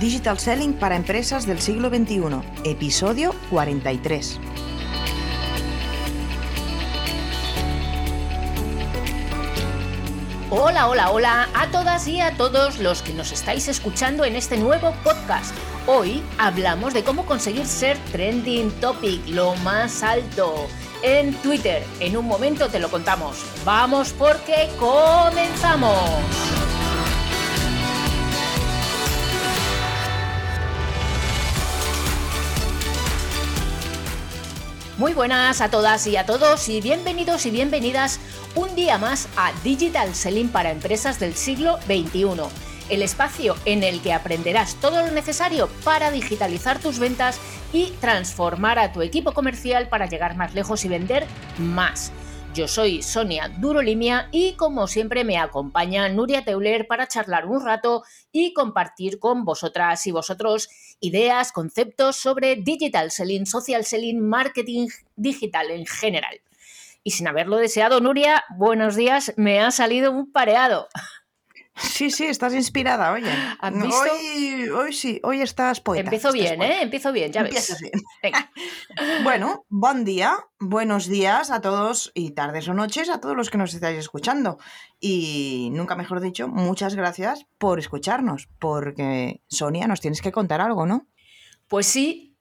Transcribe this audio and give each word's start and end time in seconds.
Digital 0.00 0.38
Selling 0.38 0.72
para 0.72 0.96
empresas 0.96 1.46
del 1.46 1.60
siglo 1.60 1.90
XXI, 1.90 2.40
episodio 2.64 3.34
43. 3.50 4.40
Hola, 10.48 10.88
hola, 10.88 11.10
hola 11.10 11.48
a 11.54 11.70
todas 11.70 12.08
y 12.08 12.18
a 12.22 12.34
todos 12.38 12.78
los 12.78 13.02
que 13.02 13.12
nos 13.12 13.30
estáis 13.30 13.68
escuchando 13.68 14.24
en 14.24 14.36
este 14.36 14.56
nuevo 14.56 14.94
podcast. 15.04 15.54
Hoy 15.86 16.22
hablamos 16.38 16.94
de 16.94 17.04
cómo 17.04 17.26
conseguir 17.26 17.66
ser 17.66 17.98
trending 18.10 18.70
topic, 18.80 19.28
lo 19.28 19.54
más 19.56 20.02
alto, 20.02 20.66
en 21.02 21.34
Twitter. 21.34 21.84
En 22.00 22.16
un 22.16 22.26
momento 22.26 22.68
te 22.68 22.78
lo 22.78 22.90
contamos. 22.90 23.44
Vamos 23.66 24.14
porque 24.14 24.70
comenzamos. 24.78 26.49
Muy 35.00 35.14
buenas 35.14 35.62
a 35.62 35.70
todas 35.70 36.06
y 36.06 36.18
a 36.18 36.26
todos 36.26 36.68
y 36.68 36.82
bienvenidos 36.82 37.46
y 37.46 37.50
bienvenidas 37.50 38.20
un 38.54 38.74
día 38.74 38.98
más 38.98 39.30
a 39.34 39.50
Digital 39.64 40.14
Selling 40.14 40.50
para 40.50 40.70
empresas 40.70 41.18
del 41.18 41.34
siglo 41.36 41.78
XXI, 41.86 42.26
el 42.90 43.00
espacio 43.00 43.56
en 43.64 43.82
el 43.82 44.02
que 44.02 44.12
aprenderás 44.12 44.74
todo 44.74 45.00
lo 45.00 45.10
necesario 45.10 45.70
para 45.84 46.10
digitalizar 46.10 46.80
tus 46.80 46.98
ventas 46.98 47.40
y 47.72 47.92
transformar 47.92 48.78
a 48.78 48.92
tu 48.92 49.00
equipo 49.00 49.32
comercial 49.32 49.88
para 49.88 50.04
llegar 50.04 50.36
más 50.36 50.52
lejos 50.52 50.84
y 50.84 50.88
vender 50.88 51.26
más. 51.56 52.12
Yo 52.52 52.66
soy 52.66 53.00
Sonia 53.00 53.48
Durolimia 53.48 54.28
y 54.32 54.54
como 54.54 54.88
siempre 54.88 55.22
me 55.22 55.38
acompaña 55.38 56.08
Nuria 56.08 56.44
Teuler 56.44 56.88
para 56.88 57.06
charlar 57.06 57.46
un 57.46 57.64
rato 57.64 58.02
y 58.32 58.52
compartir 58.54 59.20
con 59.20 59.44
vosotras 59.44 60.04
y 60.08 60.10
vosotros 60.10 60.68
ideas, 60.98 61.52
conceptos 61.52 62.16
sobre 62.16 62.56
digital 62.56 63.12
selling, 63.12 63.46
social 63.46 63.84
selling, 63.84 64.20
marketing 64.20 64.88
digital 65.14 65.70
en 65.70 65.86
general. 65.86 66.40
Y 67.04 67.12
sin 67.12 67.28
haberlo 67.28 67.56
deseado, 67.56 68.00
Nuria, 68.00 68.44
buenos 68.56 68.96
días, 68.96 69.32
me 69.36 69.60
ha 69.60 69.70
salido 69.70 70.10
un 70.10 70.32
pareado. 70.32 70.88
Sí, 71.76 72.10
sí, 72.10 72.26
estás 72.26 72.54
inspirada, 72.54 73.12
oye. 73.12 73.30
Hoy, 73.62 74.68
hoy 74.68 74.92
sí, 74.92 75.20
hoy 75.22 75.40
estás 75.40 75.80
poeta. 75.80 76.02
Empiezo 76.04 76.32
bien, 76.32 76.60
¿eh? 76.62 76.82
Empiezo 76.82 77.12
bien, 77.12 77.32
ya 77.32 77.42
ves. 77.42 77.76
bueno, 79.24 79.64
buen 79.68 80.04
día, 80.04 80.36
buenos 80.58 81.06
días 81.06 81.50
a 81.50 81.60
todos 81.60 82.10
y 82.14 82.32
tardes 82.32 82.68
o 82.68 82.74
noches 82.74 83.08
a 83.08 83.20
todos 83.20 83.36
los 83.36 83.50
que 83.50 83.58
nos 83.58 83.72
estáis 83.72 83.98
escuchando. 83.98 84.58
Y 84.98 85.70
nunca 85.72 85.96
mejor 85.96 86.20
dicho, 86.20 86.48
muchas 86.48 86.94
gracias 86.94 87.46
por 87.58 87.78
escucharnos, 87.78 88.48
porque 88.58 89.42
Sonia, 89.48 89.86
nos 89.86 90.00
tienes 90.00 90.20
que 90.20 90.32
contar 90.32 90.60
algo, 90.60 90.86
¿no? 90.86 91.06
Pues 91.68 91.86
sí, 91.86 92.36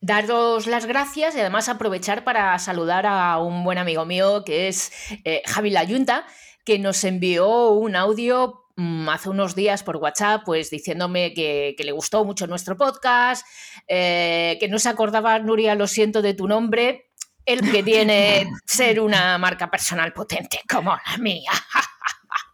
daros 0.00 0.66
las 0.66 0.86
gracias 0.86 1.34
y 1.34 1.40
además 1.40 1.68
aprovechar 1.68 2.22
para 2.22 2.58
saludar 2.58 3.06
a 3.06 3.38
un 3.38 3.64
buen 3.64 3.78
amigo 3.78 4.04
mío 4.04 4.44
que 4.44 4.68
es 4.68 4.92
eh, 5.24 5.42
Javi 5.46 5.70
Layunta, 5.70 6.26
que 6.64 6.78
nos 6.78 7.02
envió 7.04 7.70
un 7.70 7.96
audio 7.96 8.63
hace 9.08 9.28
unos 9.28 9.54
días 9.54 9.82
por 9.82 9.96
WhatsApp, 9.96 10.42
pues 10.44 10.70
diciéndome 10.70 11.32
que, 11.34 11.76
le 11.78 11.92
gustó 11.92 12.24
mucho 12.24 12.46
nuestro 12.46 12.76
podcast, 12.76 13.46
eh, 13.86 14.56
que 14.58 14.68
no 14.68 14.78
se 14.78 14.88
acordaba, 14.88 15.38
Nuria, 15.38 15.74
lo 15.74 15.86
siento 15.86 16.22
de 16.22 16.34
tu 16.34 16.48
nombre, 16.48 17.10
el 17.44 17.70
que 17.70 17.82
tiene 17.82 18.46
ser 18.66 19.00
una 19.00 19.38
marca 19.38 19.70
personal 19.70 20.12
potente 20.12 20.60
como 20.68 20.90
la 20.90 21.18
mía. 21.18 21.52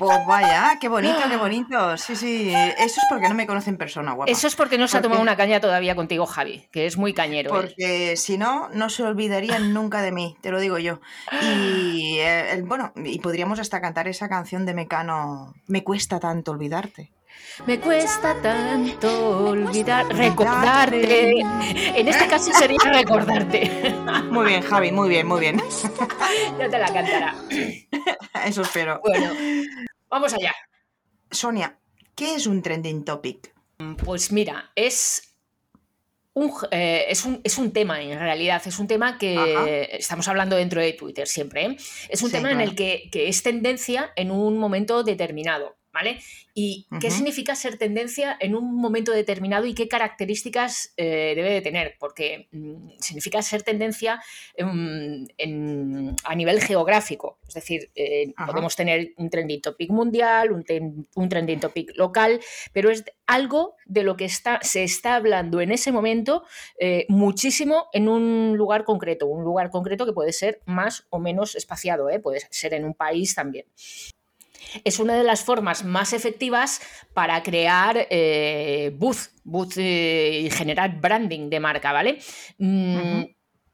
Pues 0.00 0.26
vaya, 0.26 0.78
qué 0.80 0.88
bonito, 0.88 1.18
qué 1.28 1.36
bonito. 1.36 1.96
Sí, 1.98 2.16
sí. 2.16 2.52
Eso 2.54 3.00
es 3.00 3.06
porque 3.08 3.28
no 3.28 3.34
me 3.34 3.46
conocen 3.46 3.74
en 3.74 3.78
persona, 3.78 4.12
guapa. 4.12 4.32
Eso 4.32 4.46
es 4.46 4.56
porque 4.56 4.78
no 4.78 4.88
se 4.88 4.96
ha 4.96 5.02
tomado 5.02 5.20
una 5.20 5.36
caña 5.36 5.60
todavía 5.60 5.94
contigo, 5.94 6.26
Javi, 6.26 6.66
que 6.72 6.86
es 6.86 6.96
muy 6.96 7.12
cañero. 7.12 7.50
Porque 7.50 8.16
si 8.16 8.38
no, 8.38 8.70
no 8.70 8.88
se 8.88 9.02
olvidarían 9.02 9.74
nunca 9.74 10.00
de 10.00 10.10
mí, 10.10 10.36
te 10.40 10.50
lo 10.50 10.58
digo 10.58 10.78
yo. 10.78 11.00
Y 11.42 12.16
eh, 12.20 12.62
bueno, 12.64 12.92
y 12.96 13.18
podríamos 13.20 13.60
hasta 13.60 13.80
cantar 13.80 14.08
esa 14.08 14.28
canción 14.28 14.64
de 14.64 14.74
Mecano, 14.74 15.54
Me 15.66 15.84
cuesta 15.84 16.18
tanto 16.18 16.52
olvidarte. 16.52 17.10
Me 17.66 17.78
cuesta 17.78 18.34
tanto 18.40 19.48
olvidar, 19.48 20.06
recordarte. 20.08 21.40
En 21.40 22.08
este 22.08 22.26
caso 22.26 22.50
sería 22.52 22.78
recordarte. 22.92 23.94
Muy 24.30 24.46
bien, 24.46 24.62
Javi, 24.62 24.92
muy 24.92 25.08
bien, 25.08 25.26
muy 25.26 25.40
bien. 25.40 25.60
Ya 26.58 26.68
te 26.68 26.78
la 26.78 26.92
cantará. 26.92 27.34
Eso 28.46 28.62
espero. 28.62 29.00
Bueno, 29.04 29.32
vamos 30.10 30.34
allá. 30.34 30.54
Sonia, 31.30 31.78
¿qué 32.14 32.34
es 32.34 32.46
un 32.46 32.62
trending 32.62 33.04
topic? 33.04 33.54
Pues 34.04 34.30
mira, 34.32 34.72
es 34.74 35.34
un, 36.34 36.52
eh, 36.70 37.06
es, 37.08 37.24
un, 37.24 37.40
es, 37.42 37.56
un, 37.56 37.72
tema 37.72 38.02
en 38.02 38.18
realidad, 38.18 38.62
es 38.66 38.78
un 38.78 38.86
tema 38.86 39.16
que 39.16 39.88
estamos 39.92 40.28
hablando 40.28 40.56
dentro 40.56 40.80
de 40.80 40.92
Twitter 40.92 41.26
siempre, 41.26 41.64
¿eh? 41.64 41.76
es 42.08 42.22
un 42.22 42.30
tema 42.30 42.52
en 42.52 42.60
el 42.60 42.74
que, 42.74 43.08
que, 43.10 43.28
es 43.28 43.42
tendencia 43.42 44.12
en 44.16 44.30
un 44.30 44.58
momento 44.58 45.02
determinado. 45.02 45.79
¿Vale? 45.92 46.20
¿Y 46.54 46.86
qué 47.00 47.10
significa 47.10 47.54
ser 47.54 47.78
tendencia 47.78 48.36
en 48.40 48.54
un 48.54 48.76
momento 48.76 49.12
determinado 49.12 49.66
y 49.66 49.74
qué 49.74 49.88
características 49.88 50.92
eh, 50.96 51.32
debe 51.34 51.50
de 51.50 51.60
tener? 51.60 51.96
Porque 51.98 52.48
mm, 52.52 52.90
significa 52.98 53.42
ser 53.42 53.62
tendencia 53.62 54.22
a 54.58 56.34
nivel 56.34 56.60
geográfico, 56.60 57.38
es 57.46 57.54
decir, 57.54 57.90
eh, 57.94 58.32
podemos 58.46 58.76
tener 58.76 59.12
un 59.16 59.30
trending 59.30 59.60
topic 59.60 59.90
mundial, 59.90 60.52
un, 60.52 61.28
trending 61.28 61.60
topic 61.60 61.92
local, 61.96 62.40
pero 62.72 62.90
es 62.90 63.04
algo 63.26 63.76
de 63.86 64.02
lo 64.02 64.16
que 64.16 64.24
está, 64.24 64.60
se 64.62 64.84
está 64.84 65.16
hablando 65.16 65.60
en 65.60 65.72
ese 65.72 65.92
momento 65.92 66.44
eh, 66.78 67.06
muchísimo 67.08 67.86
en 67.92 68.08
un 68.08 68.56
lugar 68.56 68.84
concreto, 68.84 69.26
un 69.26 69.44
lugar 69.44 69.70
concreto 69.70 70.06
que 70.06 70.12
puede 70.12 70.32
ser 70.32 70.60
más 70.66 71.06
o 71.10 71.18
menos 71.18 71.54
espaciado, 71.54 72.08
puede 72.22 72.40
ser 72.50 72.74
en 72.74 72.84
un 72.84 72.94
país 72.94 73.34
también 73.34 73.66
es 74.84 74.98
una 74.98 75.14
de 75.14 75.24
las 75.24 75.44
formas 75.44 75.84
más 75.84 76.12
efectivas 76.12 76.80
para 77.14 77.42
crear 77.42 78.06
eh, 78.10 78.92
booth, 78.94 79.30
booth 79.44 79.76
eh, 79.76 80.42
y 80.44 80.50
generar 80.50 81.00
branding 81.00 81.50
de 81.50 81.60
marca, 81.60 81.92
¿vale? 81.92 82.18
Mm, 82.58 83.22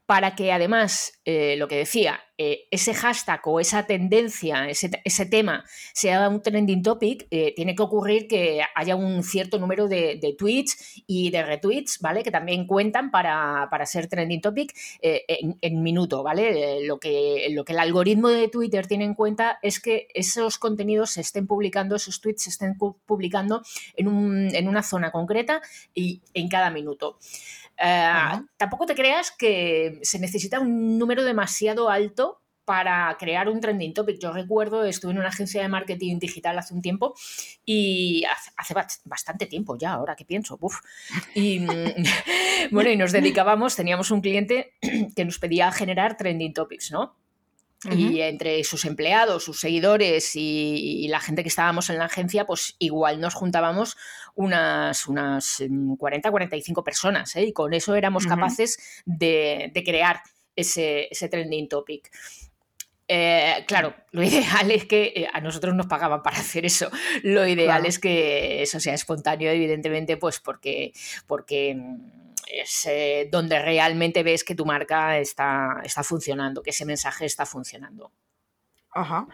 para 0.07 0.35
que 0.35 0.53
además, 0.53 1.19
eh, 1.25 1.57
lo 1.57 1.67
que 1.67 1.75
decía, 1.75 2.21
eh, 2.37 2.69
ese 2.71 2.93
hashtag 2.93 3.41
o 3.43 3.59
esa 3.59 3.87
tendencia, 3.87 4.69
ese, 4.69 5.25
tema 5.25 5.65
sea 5.93 6.29
un 6.29 6.41
trending 6.41 6.81
topic, 6.81 7.27
eh, 7.29 7.53
tiene 7.53 7.75
que 7.75 7.83
ocurrir 7.83 8.25
que 8.29 8.61
haya 8.73 8.95
un 8.95 9.21
cierto 9.21 9.59
número 9.59 9.89
de, 9.89 10.35
tweets 10.37 11.03
y 11.07 11.29
de 11.29 11.43
retweets, 11.43 11.99
¿vale? 11.99 12.23
Que 12.23 12.31
también 12.31 12.65
cuentan 12.67 13.11
para, 13.11 13.67
ser 13.85 14.07
trending 14.07 14.39
topic 14.39 14.73
en, 15.01 15.83
minuto, 15.83 16.23
¿vale? 16.23 16.85
lo, 16.85 16.99
que, 16.99 17.49
lo 17.51 17.65
que 17.65 17.73
el 17.73 17.79
algoritmo 17.79 18.29
de 18.29 18.47
Twitter 18.47 18.87
tiene 18.87 19.03
en 19.03 19.13
cuenta 19.13 19.59
es 19.61 19.81
que 19.81 20.07
esos 20.13 20.57
contenidos 20.57 21.11
se 21.11 21.21
estén 21.21 21.47
publicando, 21.47 21.97
esos 21.97 22.21
tweets 22.21 22.43
se 22.43 22.51
estén 22.51 22.77
publicando 22.77 23.61
en, 23.97 24.55
en 24.55 24.69
una 24.69 24.83
zona 24.83 25.11
concreta 25.11 25.61
y 25.93 26.21
en 26.33 26.47
cada 26.47 26.69
minuto. 26.69 27.17
Eh, 27.79 28.41
tampoco 28.57 28.85
te 28.85 28.95
creas 28.95 29.31
que 29.37 29.99
se 30.01 30.19
necesita 30.19 30.59
un 30.59 30.97
número 30.97 31.23
demasiado 31.23 31.89
alto 31.89 32.41
para 32.67 33.15
crear 33.17 33.47
un 33.47 33.61
trending 33.61 33.93
topic. 33.93 34.19
Yo 34.19 34.33
recuerdo, 34.33 34.83
estuve 34.83 35.13
en 35.13 35.19
una 35.19 35.29
agencia 35.29 35.61
de 35.61 35.69
marketing 35.69 36.19
digital 36.19 36.59
hace 36.59 36.73
un 36.73 36.81
tiempo 36.81 37.15
y 37.63 38.25
hace, 38.57 38.73
bastante 39.05 39.45
tiempo 39.45 39.77
ya, 39.77 39.93
ahora 39.93 40.17
que 40.17 40.25
pienso, 40.25 40.59
Y 41.33 41.61
mm, 41.61 41.69
bueno, 42.71 42.89
y 42.89 42.97
nos 42.97 43.13
dedicábamos, 43.13 43.77
teníamos 43.77 44.11
un 44.11 44.19
cliente 44.19 44.73
que 45.15 45.23
nos 45.23 45.39
pedía 45.39 45.71
generar 45.71 46.17
trending 46.17 46.53
topics, 46.53 46.91
¿no? 46.91 47.15
Y 47.85 48.21
entre 48.21 48.63
sus 48.63 48.85
empleados, 48.85 49.43
sus 49.43 49.59
seguidores 49.59 50.31
y, 50.35 51.07
la 51.09 51.19
gente 51.19 51.43
que 51.43 51.49
estábamos 51.49 51.89
en 51.89 51.99
la 51.99 52.05
agencia, 52.05 52.45
pues 52.45 52.75
igual 52.79 53.21
nos 53.21 53.35
juntábamos 53.35 53.97
unas, 54.35 55.07
unas 55.07 55.63
40, 55.97 56.29
mm, 56.29 56.31
45 56.31 56.83
personas, 56.83 57.35
¿eh? 57.35 57.43
y 57.43 57.53
con 57.53 57.73
eso 57.73 57.95
éramos 57.95 58.25
capaces 58.25 58.77
de, 59.05 59.71
crear 59.85 60.21
ese, 60.55 61.09
trending 61.29 61.69
topic. 61.69 62.09
Eh, 63.07 63.63
claro, 63.67 63.93
lo 64.11 64.23
ideal 64.23 64.71
es 64.71 64.85
que 64.85 65.13
eh, 65.15 65.27
a 65.31 65.39
nosotros 65.39 65.75
nos 65.75 65.85
pagaban 65.85 66.23
para 66.23 66.39
hacer 66.39 66.65
eso. 66.65 66.89
Lo 67.21 67.47
ideal 67.47 67.85
es 67.85 67.99
que 67.99 68.63
eso 68.63 68.79
sea 68.79 68.95
espontáneo, 68.95 69.51
evidentemente, 69.51 70.17
pues 70.17 70.39
porque, 70.39 70.93
porque 71.27 71.75
mm, 71.75 72.26
es 72.51 72.85
eh, 72.85 73.27
donde 73.31 73.61
realmente 73.61 74.23
ves 74.23 74.43
que 74.43 74.55
tu 74.55 74.65
marca 74.65 75.17
está, 75.19 75.81
está 75.83 76.03
funcionando, 76.03 76.61
que 76.63 76.71
ese 76.71 76.85
mensaje 76.85 77.25
está 77.25 77.45
funcionando. 77.45 78.11
Ajá. 78.91 79.27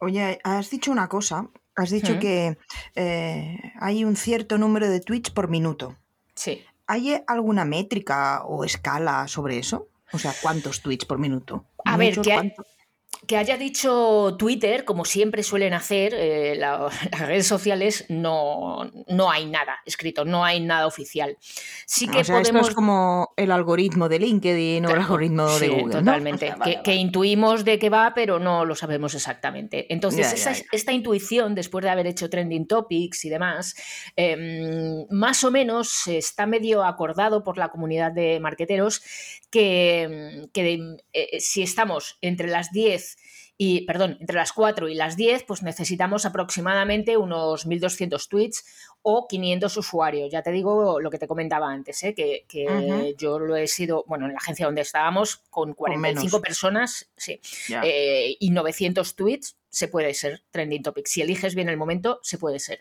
Oye, 0.00 0.38
has 0.44 0.70
dicho 0.70 0.90
una 0.90 1.08
cosa, 1.08 1.48
has 1.74 1.90
dicho 1.90 2.18
que 2.18 2.58
eh, 2.94 3.58
hay 3.80 4.04
un 4.04 4.16
cierto 4.16 4.58
número 4.58 4.88
de 4.88 5.00
tweets 5.00 5.30
por 5.30 5.48
minuto. 5.48 5.96
Sí. 6.34 6.62
¿Hay 6.86 7.22
alguna 7.26 7.64
métrica 7.64 8.44
o 8.44 8.64
escala 8.64 9.26
sobre 9.26 9.58
eso? 9.58 9.88
O 10.12 10.18
sea, 10.18 10.34
¿cuántos 10.42 10.82
tweets 10.82 11.04
por 11.04 11.18
minuto? 11.18 11.66
A 11.84 11.96
ver, 11.96 12.20
que 12.20 12.54
haya 13.34 13.56
dicho 13.56 14.36
Twitter, 14.38 14.84
como 14.84 15.04
siempre 15.04 15.42
suelen 15.42 15.74
hacer 15.74 16.14
eh, 16.14 16.54
las 16.56 17.18
redes 17.18 17.46
sociales, 17.46 18.04
no, 18.08 18.90
no 19.08 19.30
hay 19.30 19.46
nada 19.46 19.78
escrito, 19.84 20.24
no 20.24 20.44
hay 20.44 20.60
nada 20.60 20.86
oficial. 20.86 21.36
Sí 21.86 22.06
que 22.06 22.22
podemos... 22.24 22.46
Esto 22.46 22.68
es 22.68 22.74
como 22.74 23.32
el 23.36 23.50
algoritmo 23.50 24.08
de 24.08 24.18
LinkedIn 24.18 24.84
o 24.86 24.90
el 24.90 24.98
algoritmo 24.98 25.48
de 25.58 25.68
Google. 25.68 25.94
Totalmente. 25.94 26.54
que, 26.84 26.94
intuimos 26.94 27.64
de 27.64 27.78
qué 27.78 27.88
va, 27.88 28.12
pero 28.14 28.38
no 28.38 28.64
lo 28.64 28.74
sabemos 28.74 29.14
exactamente. 29.14 29.92
Entonces, 29.92 30.46
esta 30.70 30.92
intuición, 30.92 31.54
después 31.54 31.82
de 31.82 31.90
haber 31.90 32.06
hecho 32.06 32.28
trending 32.28 32.66
topics 32.66 33.24
y 33.24 33.30
demás, 33.30 33.74
em, 34.14 35.06
más 35.10 35.42
o 35.44 35.50
menos 35.50 36.06
está 36.06 36.46
medio 36.46 36.84
acordado 36.84 37.42
por 37.42 37.58
la 37.58 37.70
comunidad 37.70 38.12
de 38.12 38.38
marqueteros 38.40 39.02
que, 39.50 40.48
que 40.52 40.96
eh, 41.12 41.40
si 41.40 41.62
estamos 41.62 42.18
entre 42.20 42.48
las 42.48 42.70
10 42.72 43.15
y, 43.58 43.86
perdón, 43.86 44.18
entre 44.20 44.36
las 44.36 44.52
4 44.52 44.88
y 44.88 44.94
las 44.94 45.16
10, 45.16 45.44
pues 45.44 45.62
necesitamos 45.62 46.26
aproximadamente 46.26 47.16
unos 47.16 47.66
1.200 47.66 48.28
tweets 48.28 48.64
o 49.08 49.28
500 49.28 49.76
usuarios. 49.76 50.32
Ya 50.32 50.42
te 50.42 50.50
digo 50.50 51.00
lo 51.00 51.10
que 51.10 51.18
te 51.18 51.28
comentaba 51.28 51.70
antes, 51.70 52.02
¿eh? 52.02 52.12
que, 52.12 52.44
yo 53.16 53.38
lo 53.38 53.54
he 53.54 53.68
sido, 53.68 54.04
bueno, 54.08 54.26
en 54.26 54.32
la 54.32 54.38
agencia 54.38 54.66
donde 54.66 54.80
estábamos, 54.80 55.44
con 55.48 55.74
45 55.74 56.40
personas, 56.40 57.08
sí, 57.16 57.40
eh, 57.84 58.36
y 58.40 58.50
900 58.50 59.14
tweets, 59.14 59.56
se 59.76 59.88
puede 59.88 60.14
ser 60.14 60.42
trending 60.50 60.82
topic. 60.82 61.06
Si 61.06 61.20
eliges 61.20 61.54
bien 61.54 61.68
el 61.68 61.76
momento, 61.76 62.18
se 62.22 62.38
puede 62.38 62.58
ser. 62.60 62.80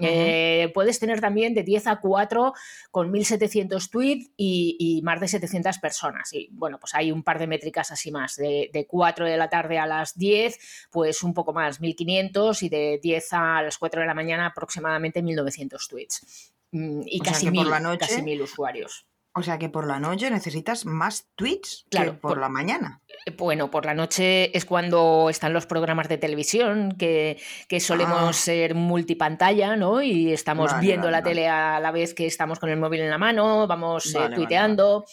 Eh, 0.00 0.72
puedes 0.74 0.98
tener 0.98 1.20
también 1.20 1.54
de 1.54 1.62
10 1.62 1.86
a 1.86 2.00
4 2.00 2.52
con 2.90 3.12
1700 3.12 3.90
tweets 3.90 4.32
y, 4.36 5.00
más 5.04 5.20
de 5.20 5.28
700 5.28 5.78
personas. 5.78 6.32
Y 6.32 6.48
bueno, 6.50 6.80
pues 6.80 6.96
hay 6.96 7.12
un 7.12 7.22
par 7.22 7.38
de 7.38 7.46
métricas 7.46 7.92
así 7.92 8.10
más. 8.10 8.34
De, 8.34 8.70
de 8.72 8.86
4 8.88 9.26
de 9.26 9.36
la 9.36 9.48
tarde 9.50 9.78
a 9.78 9.86
las 9.86 10.18
10, 10.18 10.58
pues 10.90 11.22
un 11.22 11.32
poco 11.32 11.52
más, 11.52 11.80
1500 11.80 12.60
y 12.64 12.68
de 12.68 12.98
10 13.00 13.32
a 13.34 13.62
las 13.62 13.78
4 13.78 14.00
de 14.00 14.06
la 14.08 14.14
mañana 14.14 14.46
aproximadamente 14.46 15.22
1900 15.22 15.61
tweets. 15.68 16.52
Mm, 16.72 17.02
y 17.04 17.20
casi, 17.20 17.50
mil, 17.50 17.68
casi 17.98 18.22
mil 18.22 18.42
usuarios. 18.42 19.06
O 19.34 19.42
sea 19.42 19.58
que 19.58 19.70
por 19.70 19.86
la 19.86 19.98
noche 19.98 20.30
necesitas 20.30 20.84
más 20.84 21.26
tweets 21.36 21.86
que 21.90 22.12
por, 22.12 22.38
la 22.38 22.50
mañana. 22.50 23.00
Eh, 23.24 23.30
bueno, 23.30 23.70
por 23.70 23.86
la 23.86 23.94
noche 23.94 24.56
es 24.56 24.66
cuando 24.66 25.28
están 25.30 25.54
los 25.54 25.64
programas 25.64 26.08
de 26.08 26.18
televisión, 26.18 26.92
que, 26.98 27.38
solemos 27.80 28.28
ah. 28.28 28.32
ser 28.34 28.74
multipantalla, 28.74 29.74
¿no? 29.76 30.02
Y 30.02 30.32
estamos 30.32 30.78
viendo 30.80 31.10
la 31.10 31.22
tele 31.22 31.48
a 31.48 31.80
la 31.80 31.90
vez 31.92 32.12
que 32.12 32.26
estamos 32.26 32.58
con 32.58 32.68
el 32.68 32.78
móvil 32.78 33.00
en 33.00 33.10
la 33.10 33.18
mano, 33.18 33.66
vamos 33.66 34.14
eh, 34.14 34.30
tuiteando. 34.34 35.06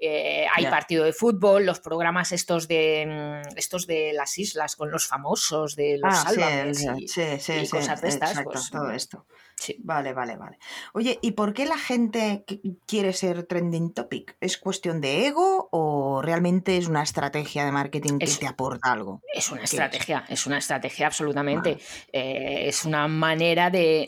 Eh, 0.00 0.46
hay 0.54 0.64
partido 0.66 1.04
de 1.04 1.12
fútbol, 1.12 1.66
los 1.66 1.80
programas 1.80 2.30
estos 2.32 2.68
de 2.68 3.42
mm, 3.44 3.58
estos 3.58 3.86
de 3.86 4.12
las 4.14 4.38
islas 4.38 4.76
con 4.76 4.90
los 4.90 5.06
famosos, 5.06 5.74
de 5.74 5.98
los 5.98 6.14
ah, 6.14 6.32
y, 6.32 7.68
cosas 7.68 8.00
de 8.00 8.08
estas. 8.08 8.42
Pues, 8.44 8.70
todo 8.70 8.92
esto. 8.92 9.26
Sí. 9.58 9.76
Vale, 9.80 10.12
vale, 10.12 10.36
vale. 10.36 10.58
Oye, 10.92 11.18
¿y 11.20 11.32
por 11.32 11.52
qué 11.52 11.66
la 11.66 11.78
gente 11.78 12.44
quiere 12.86 13.12
ser 13.12 13.42
trending 13.42 13.92
topic? 13.92 14.36
¿Es 14.40 14.56
cuestión 14.56 15.00
de 15.00 15.26
ego 15.26 15.68
o 15.72 16.22
realmente 16.22 16.76
es 16.76 16.86
una 16.86 17.02
estrategia 17.02 17.64
de 17.64 17.72
marketing 17.72 18.18
que 18.18 18.26
te 18.26 18.46
aporta 18.46 18.92
algo? 18.92 19.20
Es 19.34 19.50
una 19.50 19.64
estrategia, 19.64 20.24
es? 20.28 20.46
una 20.46 20.58
estrategia 20.58 21.08
absolutamente. 21.08 21.78
Eh, 22.12 22.68
es 22.68 22.84
una 22.84 23.08
manera 23.08 23.68
de, 23.68 24.06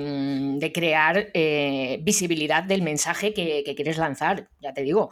mm, 0.00 0.72
crear 0.72 1.30
eh, 1.34 1.98
visibilidad 2.02 2.62
del 2.62 2.82
mensaje 2.82 3.34
que, 3.34 3.64
quieres 3.74 3.98
lanzar, 3.98 4.48
ya 4.60 4.72
te 4.72 4.82
digo. 4.82 5.10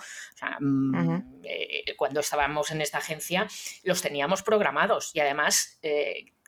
Mm, 0.61 1.17
eh, 1.43 1.97
cuando 1.97 2.21
estábamos 2.21 2.71
en 2.71 2.81
esta 2.81 2.99
agencia 2.99 3.49
los 3.83 4.03
teníamos 4.03 4.43
programados 4.43 5.11
y 5.15 5.21
además 5.21 5.81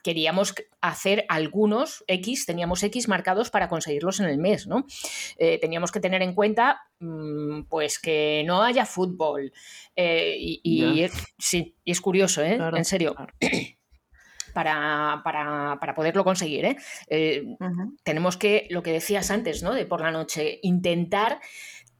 queríamos 0.03 0.53
hacer 0.81 1.25
algunos 1.29 2.03
X, 2.07 2.45
teníamos 2.45 2.83
X 2.83 3.07
marcados 3.07 3.49
para 3.49 3.69
conseguirlos 3.69 4.19
en 4.19 4.27
el 4.27 4.37
mes, 4.37 4.67
¿no? 4.67 4.85
Eh, 5.37 5.57
teníamos 5.59 5.91
que 5.91 5.99
tener 5.99 6.21
en 6.21 6.33
cuenta, 6.33 6.81
mm, 6.99 7.63
pues, 7.63 7.99
que 7.99 8.43
no 8.45 8.63
haya 8.63 8.85
fútbol. 8.85 9.53
Eh, 9.95 10.35
y, 10.37 11.01
es, 11.01 11.13
sí, 11.37 11.75
y 11.83 11.91
es 11.91 12.01
curioso, 12.01 12.43
¿eh? 12.43 12.59
en 12.75 12.85
serio. 12.85 13.15
Para, 14.53 15.21
para, 15.23 15.95
poderlo 15.95 16.23
conseguir. 16.23 16.77
¿eh? 17.09 17.57
Tenemos 18.03 18.37
que, 18.37 18.67
lo 18.69 18.83
que 18.83 18.91
decías 18.91 19.31
antes, 19.31 19.63
¿no? 19.63 19.73
De 19.73 19.87
por 19.87 19.99
la 19.99 20.11
noche, 20.11 20.59
intentar 20.61 21.39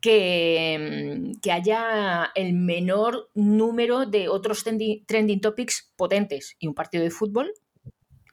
que, 0.04 0.78
mm, 0.78 1.40
que, 1.40 1.52
haya 1.52 2.32
el 2.36 2.54
menor 2.54 3.32
número 3.34 4.06
de 4.06 4.28
otros 4.28 4.64
trending, 4.64 5.40
topics 5.42 5.94
potentes. 5.96 6.58
Y 6.60 6.68
un 6.68 6.76
partido 6.76 7.04
de 7.04 7.10
fútbol 7.10 7.54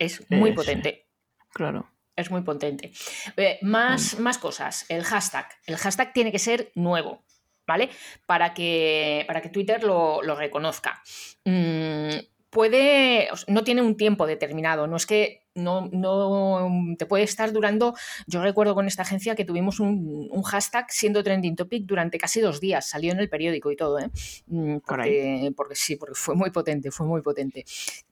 es 0.01 0.25
muy 0.31 0.53
potente. 0.53 1.07
Claro. 1.53 1.91
Es 2.17 2.31
muy 2.31 2.43
potente. 2.43 2.91
Eh, 3.37 3.59
más, 3.63 4.19
más 4.19 4.39
cosas. 4.39 4.87
El 4.89 5.05
hashtag. 5.05 5.47
El 5.67 5.77
hashtag 5.77 6.13
tiene 6.13 6.33
que 6.33 6.39
ser 6.39 6.73
nuevo. 6.75 7.23
¿Vale? 7.67 7.91
Para 8.27 8.53
que, 8.53 9.25
para 9.29 9.41
que 9.43 9.51
Twitter 9.51 9.85
lo, 9.85 10.21
reconozca. 10.35 11.03
Mm, 11.45 12.09
puede, 12.49 13.29
no 13.47 13.63
tiene 13.63 13.83
un 13.83 13.97
tiempo 13.97 14.27
determinado, 14.27 14.89
no 14.89 14.97
es 14.97 15.07
que 15.07 15.47
no, 15.55 15.89
no, 15.93 16.69
te 16.99 17.07
puede 17.07 17.23
estar 17.23 17.53
durando, 17.53 17.95
yo 18.27 18.43
recuerdo 18.43 18.75
con 18.75 18.89
esta 18.89 19.03
agencia 19.03 19.37
que 19.37 19.45
tuvimos 19.45 19.79
un, 19.79 20.43
hashtag 20.43 20.87
siendo 20.91 21.23
trending 21.23 21.55
topic 21.55 21.85
durante 21.87 22.19
casi 22.19 22.41
dos 22.41 22.61
días, 22.61 22.89
salió 22.89 23.13
en 23.13 23.21
el 23.21 23.29
periódico 23.29 23.71
y 23.71 23.77
todo, 23.77 24.01
¿eh? 24.01 24.11
Mm, 24.47 24.79
porque, 24.79 25.53
porque 25.57 25.77
sí, 25.77 25.95
porque 25.95 26.17
fue 26.17 26.35
muy 26.35 26.51
potente, 26.51 26.91
fue 26.91 27.07
muy 27.07 27.23
potente. 27.23 27.65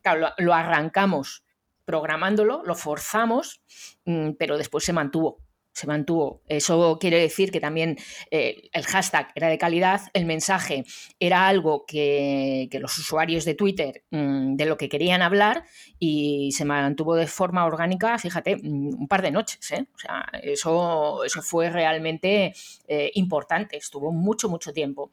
Claro, 0.02 0.28
lo 0.38 0.54
arrancamos 0.54 1.42
programándolo, 1.88 2.62
lo 2.66 2.74
forzamos, 2.74 3.62
mm, 4.04 4.32
pero 4.38 4.58
después 4.58 4.84
se 4.84 4.92
mantuvo. 4.92 5.38
Se 5.72 5.86
mantuvo. 5.86 6.42
Eso 6.46 6.98
quiere 7.00 7.18
decir 7.18 7.50
que 7.50 7.60
también 7.60 7.96
eh, 8.30 8.68
el 8.72 8.84
hashtag 8.84 9.30
era 9.34 9.48
de 9.48 9.56
calidad, 9.56 10.02
el 10.12 10.26
mensaje 10.26 10.84
era 11.18 11.48
algo 11.48 11.86
que, 11.86 12.68
los 12.78 12.98
usuarios 12.98 13.46
de 13.46 13.54
Twitter 13.54 14.04
mm, 14.10 14.56
de 14.56 14.66
lo 14.66 14.76
que 14.76 14.90
querían 14.90 15.22
hablar 15.22 15.64
y 15.98 16.52
se 16.52 16.66
mantuvo 16.66 17.14
de 17.14 17.26
forma 17.26 17.64
orgánica, 17.64 18.18
fíjate, 18.18 18.56
mm, 18.56 19.00
un 19.00 19.08
par 19.08 19.22
de 19.22 19.30
noches. 19.30 19.70
¿eh? 19.70 19.86
O 19.94 19.98
sea, 19.98 20.26
eso, 20.42 21.24
eso 21.24 21.40
fue 21.40 21.70
realmente 21.70 22.52
eh, 22.86 23.10
importante, 23.14 23.78
estuvo 23.78 24.12
mucho, 24.12 24.50
mucho 24.50 24.74
tiempo. 24.74 25.10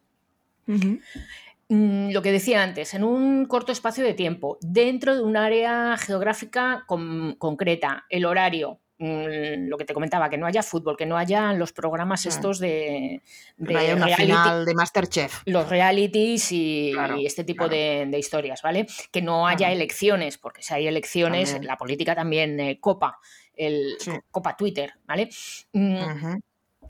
Mm, 1.68 2.12
lo 2.12 2.22
que 2.22 2.32
decía 2.32 2.62
antes, 2.62 2.94
en 2.94 3.04
un 3.04 3.46
corto 3.46 3.72
espacio 3.72 4.04
de 4.04 4.14
tiempo, 4.14 4.60
dentro 4.62 5.16
de 5.16 5.24
un 5.24 5.36
área 5.36 5.98
geográfica 5.98 6.86
concreta, 6.86 8.06
el 8.10 8.26
horario, 8.26 8.82
mm, 9.00 9.68
lo 9.68 9.76
que 9.76 9.86
te 9.86 9.96
comentaba, 9.96 10.30
que 10.30 10.38
no 10.38 10.46
haya 10.46 10.62
fútbol, 10.62 10.96
que 10.96 11.08
no 11.08 11.18
haya 11.18 11.54
los 11.54 11.74
programas 11.74 12.28
estos 12.28 12.60
de, 12.60 13.24
de 13.58 13.94
una 13.96 14.16
final 14.16 14.66
de 14.66 14.76
Masterchef. 14.76 15.42
Los 15.46 15.68
realities 15.68 16.52
y, 16.52 16.94
este 17.26 17.44
tipo 17.44 17.68
de, 17.68 18.16
historias, 18.16 18.62
¿vale? 18.62 18.86
Que 19.12 19.24
no 19.24 19.48
haya 19.48 19.72
elecciones, 19.72 20.38
porque 20.38 20.62
si 20.62 20.76
hay 20.76 20.88
elecciones, 20.88 21.58
la 21.64 21.78
política 21.78 22.14
también 22.14 22.60
eh, 22.60 22.80
copa, 22.80 23.18
el 23.56 23.98
copa 24.30 24.56
Twitter, 24.56 24.94
¿vale? 25.08 25.30
Mm, 25.74 26.38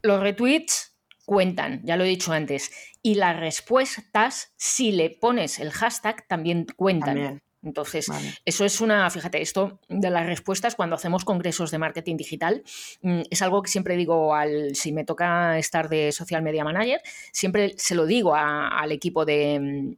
los 0.02 0.20
retweets 0.20 0.95
cuentan, 1.26 1.82
ya 1.84 1.98
lo 1.98 2.04
he 2.04 2.08
dicho 2.08 2.32
antes, 2.32 2.72
y 3.02 3.16
las 3.16 3.38
respuestas, 3.38 4.54
si 4.56 4.92
le 4.92 5.10
pones 5.10 5.60
el 5.60 5.72
hashtag, 5.72 6.28
también 6.28 6.66
cuentan. 6.76 7.42
Entonces, 7.66 8.08
eso 8.46 8.64
es 8.64 8.80
una, 8.80 9.10
fíjate, 9.10 9.42
esto 9.42 9.80
de 9.90 10.12
las 10.12 10.28
respuestas 10.28 10.76
cuando 10.76 10.96
hacemos 10.96 11.26
congresos 11.26 11.72
de 11.72 11.80
marketing 11.80 12.16
digital, 12.16 12.64
mm, 13.02 13.22
es 13.30 13.42
algo 13.42 13.64
que 13.64 13.72
siempre 13.72 13.98
digo 13.98 14.36
al, 14.36 14.76
si 14.76 14.94
me 14.94 15.04
toca 15.04 15.58
estar 15.58 15.90
de 15.90 16.12
social 16.12 16.44
media 16.44 16.64
manager, 16.64 17.02
siempre 17.32 17.74
se 17.78 17.96
lo 17.96 18.06
digo 18.06 18.36
al 18.36 18.92
equipo 18.92 19.26
de, 19.26 19.98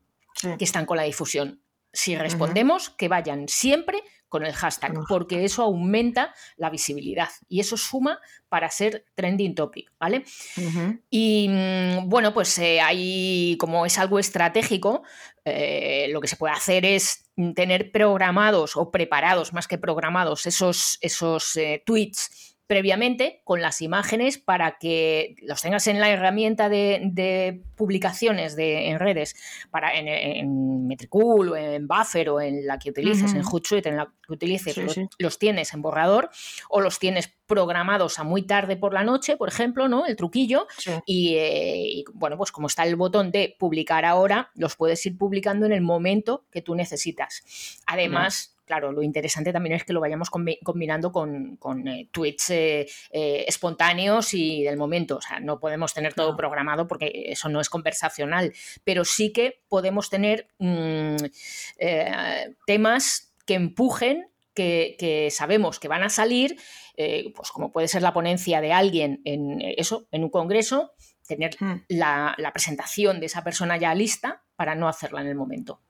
que 0.57 0.63
están 0.63 0.86
con 0.86 0.96
la 0.96 1.03
difusión. 1.03 1.62
Si 1.91 2.15
respondemos, 2.15 2.89
que 2.91 3.10
vayan 3.10 3.48
siempre 3.50 4.01
con 4.29 4.46
el 4.46 4.53
hashtag, 4.53 4.93
porque 5.07 5.46
eso 5.46 5.63
aumenta 5.63 6.34
la 6.57 6.69
visibilidad 6.69 7.29
y 7.48 7.60
eso 7.60 7.77
suma 7.77 8.19
para 8.50 8.69
ser 8.69 9.05
trending 9.15 9.55
topic, 9.55 9.91
¿vale? 10.00 10.24
Y 11.10 11.48
mm, 11.50 12.10
bueno, 12.10 12.34
pues 12.34 12.57
eh, 12.60 12.81
ahí, 12.81 13.57
como 13.60 13.86
es 13.86 13.98
algo 13.98 14.19
estratégico, 14.19 15.03
eh, 15.46 16.07
lo 16.12 16.22
que 16.22 16.27
se 16.27 16.36
puede 16.36 16.53
hacer 16.53 16.86
es 16.86 17.29
tener 17.55 17.91
programados 17.91 18.75
o 18.75 18.91
preparados, 18.91 19.53
más 19.53 19.67
que 19.67 19.77
programados, 19.77 20.46
esos, 20.46 20.98
esos 21.01 21.55
eh, 21.55 21.84
tweets 21.86 22.56
previamente 22.67 23.41
con 23.45 23.62
las 23.62 23.81
imágenes 23.81 24.38
para 24.38 24.77
que 24.77 25.36
los 25.41 25.62
tengas 25.62 25.88
en 25.88 26.01
la 26.01 26.09
herramienta 26.09 26.67
de, 26.67 27.63
publicaciones 27.75 28.55
de, 28.57 28.89
en 28.89 29.00
redes, 29.00 29.36
para 29.71 29.97
en, 29.97 30.86
Metricool 30.86 31.50
o 31.50 31.55
en 31.55 31.88
Buffer 31.88 32.29
o 32.29 32.41
en 32.41 32.67
la 32.67 32.77
que 32.77 32.89
utilices, 32.89 33.33
en 33.33 33.43
Hootsuite, 33.43 33.89
en 33.89 33.97
la 33.97 34.13
que 34.25 34.33
utilices, 34.33 34.77
los, 35.17 35.39
tienes 35.39 35.74
en 35.74 35.81
borrador 35.81 36.29
o 36.69 36.81
los 36.81 37.00
tienes 37.00 37.33
programados 37.47 38.19
a 38.19 38.23
muy 38.23 38.43
tarde 38.43 38.77
por 38.77 38.93
la 38.93 39.03
noche, 39.03 39.37
por 39.37 39.49
ejemplo, 39.49 39.87
¿no? 39.87 40.05
El 40.05 40.15
truquillo. 40.15 40.67
Y, 41.05 41.35
eh, 41.35 41.81
y, 41.85 42.05
bueno, 42.13 42.37
pues 42.37 42.51
como 42.51 42.67
está 42.67 42.83
el 42.83 42.95
botón 42.95 43.31
de 43.31 43.55
publicar 43.57 44.05
ahora, 44.05 44.51
los 44.55 44.75
puedes 44.75 45.05
ir 45.05 45.17
publicando 45.17 45.65
en 45.65 45.71
el 45.71 45.81
momento 45.81 46.45
que 46.51 46.61
tú 46.61 46.75
necesitas. 46.75 47.43
Además, 47.87 48.57
claro, 48.67 48.91
lo 48.91 49.01
interesante 49.01 49.53
también 49.53 49.75
es 49.75 49.85
que 49.85 49.93
lo 49.93 50.01
vayamos 50.01 50.29
combinando 50.29 51.11
con, 51.11 51.57
eh, 51.87 52.09
tweets 52.11 52.49
eh, 52.51 52.87
eh, 53.11 53.45
espontáneos 53.47 54.33
y 54.33 54.63
del 54.63 54.77
momento. 54.77 55.17
O 55.17 55.21
sea, 55.21 55.39
no 55.39 55.59
podemos 55.59 55.93
tener 55.93 56.13
todo 56.13 56.35
programado 56.35 56.87
porque 56.87 57.11
eso 57.27 57.49
no 57.49 57.61
es 57.61 57.69
conversacional, 57.69 58.53
pero 58.83 59.05
sí 59.05 59.31
que 59.31 59.61
podemos 59.69 60.09
tener 60.09 60.49
mm, 60.59 61.15
temas 62.67 63.33
que 63.45 63.53
empujen, 63.55 64.27
que, 64.53 65.29
sabemos 65.31 65.79
que 65.79 65.87
van 65.87 66.03
a 66.03 66.09
salir, 66.09 66.57
pues 67.35 67.51
como 67.51 67.71
puede 67.71 67.87
ser 67.87 68.01
la 68.01 68.13
ponencia 68.13 68.59
de 68.59 68.73
alguien 68.73 69.21
en 69.23 69.61
eso, 69.61 70.07
en 70.11 70.23
un 70.23 70.29
congreso, 70.29 70.93
tener 71.27 71.55
hmm. 71.59 71.83
la, 71.89 72.33
la 72.37 72.51
presentación 72.51 73.19
de 73.19 73.27
esa 73.27 73.43
persona 73.43 73.77
ya 73.77 73.93
lista 73.93 74.43
para 74.55 74.75
no 74.75 74.87
hacerla 74.87 75.21
en 75.21 75.27
el 75.27 75.35
momento. 75.35 75.81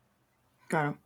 Claro. 0.68 1.00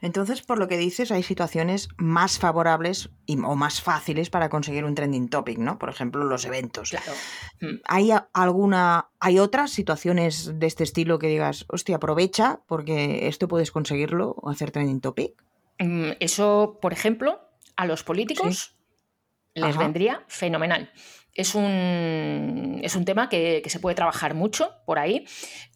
Entonces, 0.00 0.42
por 0.42 0.58
lo 0.58 0.68
que 0.68 0.76
dices, 0.76 1.10
hay 1.10 1.22
situaciones 1.22 1.88
más 1.96 2.38
favorables 2.38 3.10
o 3.44 3.56
más 3.56 3.82
fáciles 3.82 4.30
para 4.30 4.48
conseguir 4.48 4.84
un 4.84 4.94
trending 4.94 5.28
topic, 5.28 5.58
¿no? 5.58 5.78
Por 5.78 5.88
ejemplo, 5.88 6.24
los 6.24 6.44
eventos. 6.44 6.90
Claro. 6.90 7.12
Mm. 7.60 7.80
¿Hay 7.86 8.10
alguna, 8.32 9.10
hay 9.20 9.38
otras 9.38 9.70
situaciones 9.70 10.58
de 10.58 10.66
este 10.66 10.84
estilo 10.84 11.18
que 11.18 11.28
digas, 11.28 11.64
hostia, 11.68 11.96
aprovecha 11.96 12.60
porque 12.66 13.28
esto 13.28 13.48
puedes 13.48 13.70
conseguirlo 13.70 14.36
o 14.38 14.50
hacer 14.50 14.70
trending 14.70 15.00
topic? 15.00 15.34
Mm, 15.78 16.12
eso, 16.20 16.78
por 16.80 16.92
ejemplo, 16.92 17.40
a 17.76 17.86
los 17.86 18.02
políticos 18.02 18.75
les 19.56 19.76
vendría 19.76 20.22
fenomenal 20.28 20.90
es 21.36 21.54
un, 21.54 22.80
es 22.82 22.96
un 22.96 23.04
tema 23.04 23.28
que, 23.28 23.62
se 23.66 23.78
puede 23.78 23.94
trabajar 23.94 24.34
mucho 24.34 24.72
por 24.86 24.98
ahí. 24.98 25.26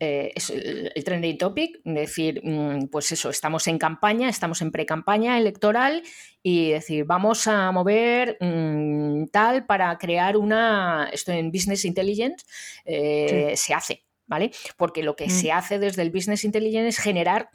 Eh, 0.00 0.32
es 0.34 0.48
el, 0.50 0.92
trending 1.04 1.36
topic, 1.36 1.80
decir, 1.84 2.40
mm, 2.42 2.86
pues 2.86 3.12
eso, 3.12 3.28
estamos 3.28 3.66
en 3.68 3.78
campaña, 3.78 4.28
estamos 4.28 4.62
en 4.62 4.70
pre-campaña 4.70 5.38
electoral 5.38 6.02
y 6.42 6.70
decir, 6.70 7.04
vamos 7.04 7.46
a 7.46 7.70
mover 7.72 8.38
mm, 8.40 9.26
tal 9.26 9.66
para 9.66 9.96
crear 9.98 10.38
una. 10.38 11.10
Esto 11.12 11.32
en 11.32 11.52
Business 11.52 11.84
Intelligence 11.84 12.46
eh, 12.86 13.52
se 13.56 13.74
hace, 13.74 14.04
¿vale? 14.26 14.52
Porque 14.78 15.02
lo 15.02 15.14
que 15.14 15.26
mm. 15.26 15.30
se 15.30 15.52
hace 15.52 15.78
desde 15.78 16.00
el 16.02 16.10
Business 16.10 16.44
Intelligence 16.44 16.88
es 16.88 16.98
generar 16.98 17.50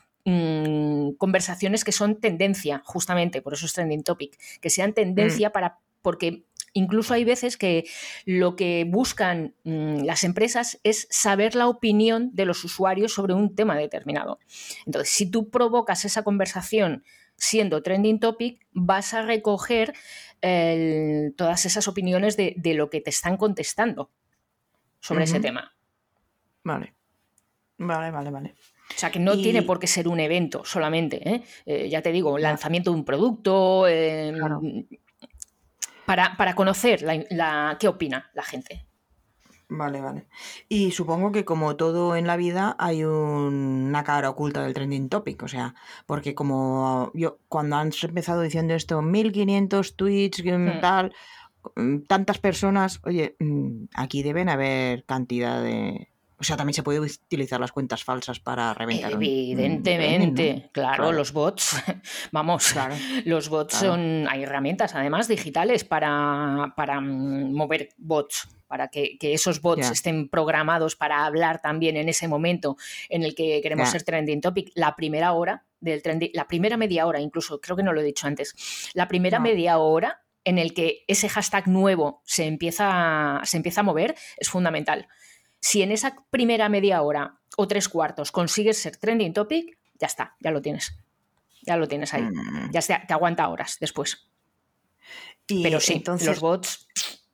conversaciones 1.19 1.83
que 1.83 1.91
son 1.91 2.19
tendencia, 2.19 2.81
justamente, 2.83 3.43
por 3.43 3.53
eso 3.53 3.67
es 3.67 3.73
trending 3.73 4.01
topic, 4.01 4.35
que 4.59 4.71
sean 4.71 4.93
tendencia 4.93 5.51
para 5.51 5.77
porque 6.05 6.45
Incluso 6.77 7.13
hay 7.13 7.23
veces 7.23 7.55
que 7.55 7.85
lo 8.25 8.57
que 8.57 8.85
buscan 8.85 9.55
mm, 9.63 10.03
las 10.03 10.25
empresas 10.25 10.77
es 10.83 11.07
saber 11.09 11.55
la 11.55 11.69
opinión 11.69 12.31
de 12.33 12.43
los 12.43 12.65
usuarios 12.65 13.13
sobre 13.13 13.33
un 13.33 13.55
tema 13.55 13.77
determinado. 13.77 14.39
Entonces, 14.85 15.09
si 15.09 15.31
tú 15.31 15.49
provocas 15.49 16.03
esa 16.03 16.25
conversación 16.25 17.05
siendo 17.37 17.81
trending 17.81 18.19
topic, 18.19 18.67
vas 18.73 19.13
a 19.13 19.21
recoger 19.21 19.93
todas 21.37 21.65
esas 21.65 21.87
opiniones 21.87 22.35
de, 22.35 22.73
lo 22.75 22.89
que 22.89 22.99
te 22.99 23.09
están 23.09 23.37
contestando 23.37 24.11
sobre 24.99 25.23
ese 25.23 25.39
tema. 25.39 25.73
Vale. 26.63 26.93
Vale, 27.77 28.11
vale, 28.11 28.31
vale. 28.31 28.55
O 28.89 28.97
sea, 28.97 29.11
que 29.11 29.19
no 29.19 29.37
tiene 29.37 29.63
por 29.63 29.79
qué 29.79 29.87
ser 29.87 30.07
un 30.07 30.19
evento 30.19 30.63
solamente. 30.65 31.27
¿eh? 31.27 31.43
Eh, 31.65 31.89
ya 31.89 32.01
te 32.01 32.11
digo, 32.11 32.37
lanzamiento 32.37 32.91
de 32.91 32.97
un 32.97 33.05
producto, 33.05 33.87
em, 33.87 34.35
para, 36.05 36.55
conocer 36.55 37.01
la, 37.01 37.77
qué 37.79 37.87
opina 37.87 38.29
la 38.33 38.43
gente. 38.43 38.85
Vale, 39.67 39.99
vale. 39.99 40.27
Y 40.69 40.91
supongo 40.91 41.31
que 41.31 41.43
como 41.43 41.75
todo 41.75 42.15
en 42.15 42.27
la 42.27 42.37
vida 42.37 42.75
hay 42.77 43.03
una 43.03 44.03
cara 44.03 44.29
oculta 44.29 44.63
del 44.63 44.75
trending 44.75 45.09
topic, 45.09 45.41
o 45.41 45.47
sea, 45.47 45.73
porque 46.05 46.35
como 46.35 47.11
yo 47.15 47.39
cuando 47.47 47.77
han 47.77 47.91
empezado 48.03 48.41
diciendo 48.41 48.75
esto, 48.75 49.01
1500 49.01 49.95
tweets, 49.95 50.43
hmm. 50.43 50.81
tal, 50.81 51.15
mm, 51.75 52.01
tantas 52.01 52.37
personas, 52.37 53.01
oye, 53.05 53.35
mm, 53.39 53.85
aquí 53.95 54.21
deben 54.21 54.49
haber 54.49 55.03
cantidad 55.05 55.63
de, 55.63 56.09
o 56.37 56.43
sea, 56.43 56.57
también 56.57 56.73
se 56.73 56.83
puede 56.83 56.99
utilizar 56.99 57.59
las 57.59 57.71
cuentas 57.71 58.03
falsas 58.03 58.39
para 58.39 58.73
reventar. 58.73 59.11
Evidentemente, 59.13 60.69
claro, 60.71 61.11
los 61.11 61.31
bots, 61.31 61.77
vamos, 62.31 62.75
los 63.23 63.49
bots 63.49 63.75
son, 63.75 64.27
hay 64.29 64.43
herramientas 64.43 64.95
además 64.95 65.27
digitales 65.27 65.85
para, 65.85 66.73
para 66.75 66.99
mm, 66.99 67.53
mover 67.53 67.89
bots, 67.97 68.49
para 68.67 68.89
que, 68.89 69.17
esos 69.21 69.61
bots 69.61 69.91
estén 69.91 70.27
programados 70.27 70.95
para 70.95 71.25
hablar 71.25 71.61
también 71.61 71.95
en 71.95 72.09
ese 72.09 72.27
momento 72.27 72.75
en 73.09 73.23
el 73.23 73.33
que 73.33 73.61
queremos 73.61 73.89
ser 73.89 74.03
trending 74.03 74.41
topic. 74.41 74.71
La 74.75 74.95
primera 74.95 75.31
hora 75.31 75.63
del 75.79 76.01
trending, 76.01 76.31
la 76.33 76.47
primera 76.47 76.75
media 76.75 77.07
hora, 77.07 77.21
incluso, 77.21 77.61
creo 77.61 77.77
que 77.77 77.83
no 77.83 77.93
lo 77.93 78.01
he 78.01 78.05
dicho 78.05 78.27
antes, 78.27 78.91
la 78.93 79.07
primera 79.07 79.39
media 79.39 79.77
hora 79.77 80.21
en 80.43 80.59
el 80.59 80.73
que 80.73 81.03
ese 81.07 81.27
hashtag 81.27 81.67
nuevo 81.67 82.21
se 82.23 82.45
empieza, 82.45 83.41
se 83.43 83.57
empieza 83.57 83.81
a 83.81 83.83
mover 83.83 84.15
es 84.37 84.49
fundamental. 84.49 85.07
Si 85.65 85.81
en 85.81 85.91
esa 85.91 86.15
primera 86.29 86.69
media 86.69 87.01
hora 87.01 87.39
o 87.57 87.67
tres 87.67 87.89
cuartos 87.89 88.31
consigues 88.31 88.77
ser 88.77 88.97
trending 88.97 89.33
topic, 89.33 89.79
ya 89.99 90.05
está, 90.05 90.35
ya 90.39 90.51
lo 90.51 90.61
tienes. 90.61 90.95
Ya 91.63 91.75
lo 91.75 91.87
tienes 91.87 92.13
ahí. 92.13 92.21
Mm. 92.21 92.69
Ya 92.69 92.81
te 92.81 93.11
aguanta 93.11 93.49
horas 93.49 93.77
después. 93.79 94.29
Pero 95.47 95.79
sí, 95.79 95.93
entonces, 95.93 96.27
los 96.27 96.39
bots, 96.39 96.87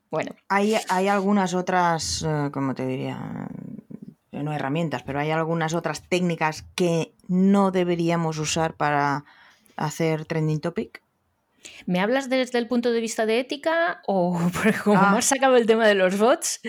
bueno. 0.10 0.34
Hay, 0.48 0.78
hay 0.88 1.10
algunas 1.10 1.54
otras, 1.54 2.24
eh, 2.26 2.50
¿cómo 2.54 2.74
te 2.74 2.86
diría? 2.86 3.50
No 4.32 4.54
herramientas, 4.54 5.04
pero 5.04 5.20
hay 5.20 5.32
algunas 5.32 5.74
otras 5.74 6.08
técnicas 6.08 6.64
que 6.74 7.14
no 7.28 7.72
deberíamos 7.72 8.38
usar 8.38 8.76
para 8.76 9.26
hacer 9.76 10.24
trending 10.24 10.62
topic. 10.62 11.04
¿Me 11.86 12.00
hablas 12.00 12.30
desde 12.30 12.58
el 12.58 12.68
punto 12.68 12.92
de 12.92 13.02
vista 13.02 13.26
de 13.26 13.40
ética 13.40 14.02
o 14.08 14.40
como 14.84 15.00
ah. 15.00 15.18
has 15.18 15.26
sacado 15.26 15.58
el 15.58 15.66
tema 15.66 15.88
de 15.88 15.96
los 15.96 16.18
bots? 16.18 16.62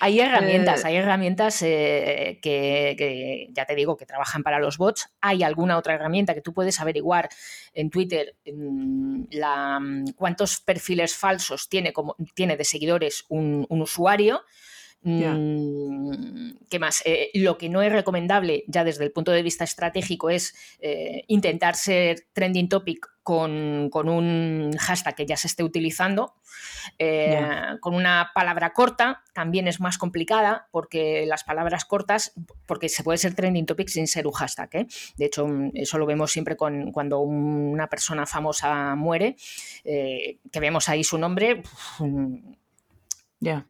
Hay 0.00 0.20
herramientas, 0.20 0.84
eh. 0.84 0.88
hay 0.88 0.96
herramientas 0.96 1.62
eh, 1.62 2.38
que, 2.42 3.48
ya 3.52 3.64
te 3.64 3.74
digo, 3.74 3.96
que 3.96 4.06
trabajan 4.06 4.42
para 4.42 4.58
los 4.58 4.78
bots. 4.78 5.10
Hay 5.20 5.42
alguna 5.42 5.76
otra 5.78 5.94
herramienta 5.94 6.34
que 6.34 6.40
tú 6.40 6.52
puedes 6.52 6.80
averiguar 6.80 7.28
en 7.72 7.90
Twitter 7.90 8.36
la, 9.30 9.80
cuántos 10.16 10.60
perfiles 10.60 11.16
falsos 11.16 11.68
tiene, 11.68 11.92
como, 11.92 12.16
tiene 12.34 12.56
de 12.56 12.64
seguidores 12.64 13.24
un, 13.28 13.66
usuario. 13.68 14.42
Mm, 15.02 16.50
¿Qué 16.68 16.78
más? 16.78 17.02
Eh, 17.04 17.30
lo 17.34 17.56
que 17.56 17.68
no 17.68 17.82
es 17.82 17.92
recomendable 17.92 18.64
ya 18.66 18.84
desde 18.84 19.04
el 19.04 19.12
punto 19.12 19.32
de 19.32 19.42
vista 19.42 19.64
estratégico 19.64 20.30
es 20.30 20.54
intentar 21.28 21.76
ser 21.76 22.26
trending 22.32 22.68
topic 22.68 23.08
con, 23.28 24.08
un 24.08 24.70
hashtag 24.78 25.14
que 25.14 25.26
ya 25.26 25.36
se 25.36 25.48
esté 25.48 25.62
utilizando. 25.62 26.34
Eh, 26.98 27.38
con 27.80 27.94
una 27.94 28.30
palabra 28.34 28.72
corta 28.72 29.22
también 29.34 29.68
es 29.68 29.80
más 29.80 29.98
complicada 29.98 30.68
porque 30.70 31.26
las 31.26 31.44
palabras 31.44 31.84
cortas, 31.84 32.32
porque 32.66 32.88
se 32.88 33.02
puede 33.02 33.18
ser 33.18 33.34
trending 33.34 33.66
topic 33.66 33.88
sin 33.88 34.06
ser 34.06 34.26
un 34.26 34.32
hashtag. 34.32 34.68
¿eh? 34.72 34.86
De 35.18 35.26
hecho, 35.26 35.46
mm, 35.46 35.72
eso 35.74 35.98
lo 35.98 36.06
vemos 36.06 36.32
siempre 36.32 36.56
con, 36.56 36.90
cuando 36.90 37.18
una 37.20 37.86
persona 37.88 38.24
famosa 38.24 38.94
muere, 38.94 39.36
eh, 39.84 40.38
que 40.50 40.60
vemos 40.60 40.88
ahí 40.88 41.04
su 41.04 41.18
nombre. 41.18 41.62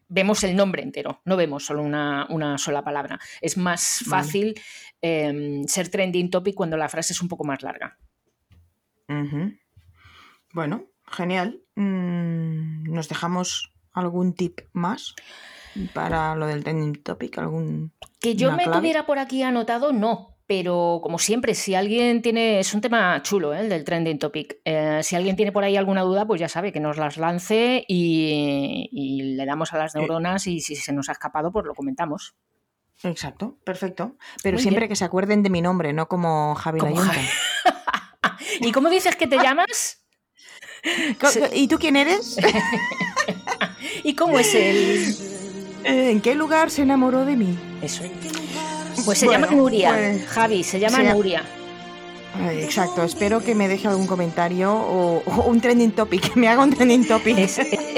Vemos 0.09 0.45
el 0.45 0.57
nombre 0.57 0.83
entero, 0.83 1.21
no 1.25 1.37
vemos 1.37 1.67
solo 1.67 1.83
una, 1.83 2.59
sola 2.59 2.83
palabra. 2.83 3.19
Es 3.41 3.57
más 3.57 4.03
fácil 4.09 4.59
em, 5.01 5.65
ser 5.67 5.89
trending 5.89 6.31
topic 6.31 6.55
cuando 6.55 6.77
la 6.77 6.89
frase 6.89 7.13
es 7.13 7.21
un 7.21 7.29
poco 7.29 7.45
más 7.45 7.63
larga. 7.63 7.99
Bueno, 10.53 10.87
genial. 11.07 11.61
Mm, 11.77 12.93
¿Nos 12.93 13.09
dejamos 13.09 13.73
algún 13.93 14.35
tip 14.35 14.61
más 14.73 15.15
para 15.93 16.35
lo 16.35 16.47
del 16.47 16.65
trending 16.65 17.03
topic? 17.03 17.39
¿Algún, 17.39 17.93
que 18.21 18.35
yo 18.35 18.53
me 18.53 18.65
tuviera 18.65 19.07
por 19.07 19.19
aquí 19.19 19.43
anotado, 19.43 19.93
no. 19.93 20.38
Pero 20.49 21.01
como 21.03 21.19
siempre, 21.19 21.55
si 21.55 21.75
alguien 21.75 22.23
tiene, 22.23 22.59
es 22.59 22.73
un 22.73 22.81
tema 22.81 23.21
chulo 23.23 23.53
¿eh? 23.53 23.61
el 23.61 23.69
del 23.69 23.85
trending 23.85 24.19
topic. 24.19 24.57
Eh, 24.65 25.01
si 25.03 25.15
alguien 25.15 25.37
tiene 25.37 25.53
por 25.53 25.63
ahí 25.63 25.77
alguna 25.77 26.01
duda, 26.01 26.27
pues 26.27 26.41
ya 26.41 26.49
sabe 26.49 26.73
que 26.73 26.81
nos 26.81 26.97
las 26.97 27.19
lance 27.19 27.85
y, 27.87 29.35
le 29.37 29.45
damos 29.45 29.75
a 29.75 29.79
las 29.79 29.95
neuronas 29.95 30.47
y 30.47 30.61
si 30.61 30.75
se 30.75 30.95
nos 30.95 31.11
ha 31.11 31.13
escapado, 31.13 31.53
pues 31.53 31.67
lo 31.67 31.75
comentamos. 31.75 32.35
Exacto, 33.03 33.59
perfecto. 33.63 34.17
Pero 34.43 34.59
siempre 34.59 34.89
que 34.89 34.97
se 34.97 35.05
acuerden 35.05 35.43
de 35.43 35.51
mi 35.51 35.61
nombre, 35.61 35.93
no 35.93 36.09
como 36.09 36.55
Javi 36.55 36.81
como 36.81 36.97
¿Y 38.61 38.73
cómo 38.73 38.89
dices 38.89 39.17
que 39.17 39.27
te 39.27 39.37
llamas? 39.37 40.03
¿Y 41.53 41.69
tú 41.69 41.79
quién 41.79 41.97
eres? 41.97 42.39
¿Y 44.03 44.15
cómo 44.15 44.39
es 44.39 44.55
él? 44.55 45.15
Eh, 45.85 46.11
¿En 46.11 46.23
qué 46.23 46.35
lugar 46.35 46.71
se 46.71 46.83
enamoró 46.83 47.27
de 47.27 47.37
mí? 47.37 47.59
Eso. 47.83 48.03
Pues 49.05 49.19
se 49.19 49.27
llama 49.27 49.47
Nuria, 49.49 49.91
pues, 49.91 50.27
Javi, 50.27 50.63
se 50.65 50.81
llama 50.81 51.03
Nuria. 51.03 51.45
Exacto, 52.53 53.03
espero 53.03 53.41
que 53.41 53.55
me 53.55 53.69
deje 53.69 53.89
algún 53.89 54.07
comentario 54.07 54.73
o, 54.73 55.23
un 55.47 55.61
trending 55.61 55.93
topic, 55.93 56.33
que 56.33 56.41
me 56.41 56.49
haga 56.49 56.63
un 56.63 56.71
trending 56.73 57.07
topic. 57.07 57.37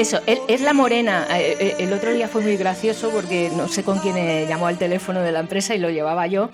Es, 0.00 0.14
eso, 0.14 0.23
es 0.49 0.62
la 0.62 0.73
morena. 0.73 1.26
Eh, 1.38 1.57
eh, 1.61 1.76
el 1.80 1.92
otro 1.92 2.11
día 2.14 2.26
fue 2.26 2.40
muy 2.40 2.57
gracioso 2.57 3.11
porque 3.11 3.50
no 3.54 3.69
sé 3.69 3.85
con 3.85 3.99
quién 3.99 4.16
llamó 4.49 4.66
al 4.66 4.78
teléfono 4.78 5.21
de 5.21 5.30
la 5.30 5.40
empresa 5.40 5.75
y 5.75 5.78
lo 5.78 5.90
llevaba 5.90 6.26
yo. 6.26 6.49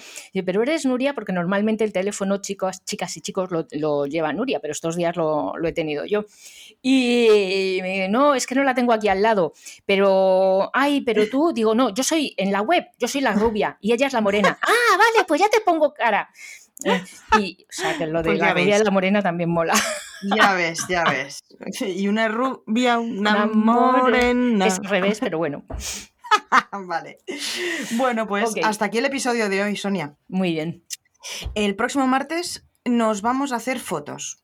Pero 0.45 0.65
eres 0.65 0.85
Nuria 0.85 1.15
porque 1.15 1.33
normalmente 1.33 1.85
el 1.85 1.93
teléfono 1.93 2.38
chicos, 2.38 2.85
chicas 2.85 3.17
y 3.17 3.21
chicos 3.21 3.49
lo, 3.71 4.07
lleva 4.07 4.33
Nuria, 4.33 4.59
pero 4.59 4.73
estos 4.73 4.97
días 4.97 5.15
lo, 5.15 5.53
he 5.65 5.73
tenido 5.73 6.05
yo. 6.05 6.25
Y 6.83 7.79
no, 8.11 8.35
es 8.35 8.49
que 8.49 8.57
no 8.57 8.65
la 8.65 8.75
tengo 8.75 8.93
aquí 8.93 9.07
al 9.07 9.23
lado. 9.23 9.53
Pero, 9.85 10.69
ay, 10.75 11.03
pero 11.03 11.29
tú, 11.29 11.53
digo, 11.55 11.73
no, 11.73 11.95
yo 11.95 12.03
soy 12.03 12.35
en 12.38 12.50
la 12.50 12.62
web, 12.62 12.88
yo 12.99 13.07
soy 13.07 13.21
la 13.21 13.33
rubia 13.33 13.79
y 13.81 13.93
ella 13.93 14.09
es 14.09 14.12
la 14.12 14.21
morena. 14.21 14.59
Ah, 14.67 14.99
vale, 14.99 15.25
pues 15.26 15.41
ya 15.41 15.49
te 15.49 15.61
pongo 15.61 15.95
cara. 15.95 16.29
Y, 17.38 17.66
o 17.68 17.73
sea, 17.73 17.97
que 17.97 18.06
lo 18.06 18.23
de 18.23 18.30
pues 18.30 18.38
la 18.38 18.52
rubia 18.52 18.78
la 18.78 18.90
morena 18.90 19.23
también 19.23 19.50
mola. 19.50 19.75
Ya 20.37 20.52
ves, 20.54 20.87
ya 20.88 21.04
ves. 21.04 21.45
Y 21.80 22.09
una 22.09 22.28
rubia, 22.28 22.99
una, 22.99 23.47
morena. 23.47 24.66
Es 24.66 24.78
al 24.78 24.85
revés, 24.85 25.21
pero 25.21 25.38
bueno. 25.38 25.64
vale. 26.87 27.18
Bueno, 27.92 28.26
pues 28.26 28.54
hasta 28.62 28.87
aquí 28.87 28.99
el 28.99 29.06
episodio 29.06 29.49
de 29.49 29.62
hoy, 29.62 29.76
Sonia. 29.76 30.16
Muy 30.28 30.52
bien. 30.52 30.85
El 31.54 31.76
próximo 31.76 32.06
martes 32.06 32.64
nos 32.85 33.23
vamos 33.23 33.52
a 33.52 33.56
hacer 33.56 33.80
fotos. 33.80 34.40